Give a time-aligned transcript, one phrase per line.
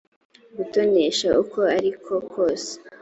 [0.57, 2.71] gutonesha uko ari ko kose